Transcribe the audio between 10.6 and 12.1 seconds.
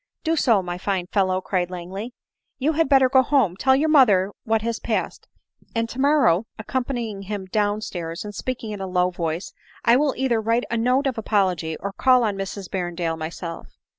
a note of apology or